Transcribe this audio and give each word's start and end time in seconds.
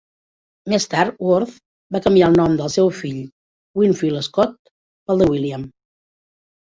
Més 0.73 0.87
tard, 0.93 1.19
Worth 1.27 1.59
va 1.97 2.01
canviar 2.07 2.31
el 2.33 2.39
nom 2.41 2.57
del 2.61 2.73
seu 2.77 2.91
fill 3.03 3.21
Winfield 3.83 4.27
Scott 4.29 4.59
pel 5.11 5.23
de 5.25 5.29
William. 5.35 5.69